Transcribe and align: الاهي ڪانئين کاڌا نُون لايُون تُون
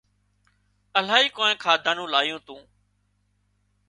الاهي 0.97 1.25
ڪانئين 1.37 1.61
کاڌا 1.63 1.91
نُون 1.95 2.07
لايُون 2.13 2.39
تُون 2.47 2.61